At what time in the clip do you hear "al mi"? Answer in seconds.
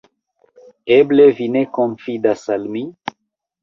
2.59-2.87